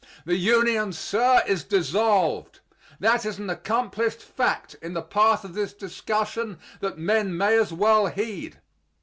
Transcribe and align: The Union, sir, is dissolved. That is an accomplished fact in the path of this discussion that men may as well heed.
The 0.25 0.35
Union, 0.35 0.93
sir, 0.93 1.43
is 1.45 1.63
dissolved. 1.63 2.59
That 2.99 3.23
is 3.23 3.37
an 3.37 3.51
accomplished 3.51 4.23
fact 4.23 4.73
in 4.81 4.93
the 4.95 5.03
path 5.03 5.43
of 5.43 5.53
this 5.53 5.73
discussion 5.73 6.57
that 6.79 6.97
men 6.97 7.37
may 7.37 7.55
as 7.55 7.71
well 7.71 8.07
heed. 8.07 8.59